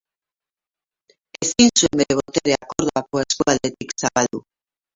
Ezin 1.41 1.69
zuen 1.81 2.03
bere 2.03 2.17
boterea 2.21 2.71
Kordobako 2.73 3.25
eskualdetik 3.27 3.97
zabaldu. 4.05 4.45